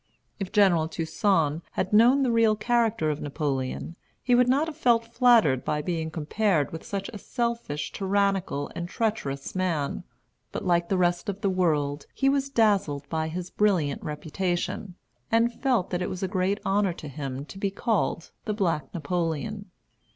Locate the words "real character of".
2.31-3.21